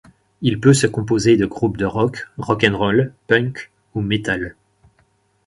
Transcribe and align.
Il 0.41 0.59
peut 0.59 0.73
se 0.73 0.87
composer 0.87 1.37
de 1.37 1.45
groupes 1.45 1.77
de 1.77 1.85
rock, 1.85 2.25
rock 2.39 2.63
'n' 2.63 2.73
roll, 2.73 3.13
punk 3.27 3.69
ou 3.93 4.01
metal. 4.01 4.55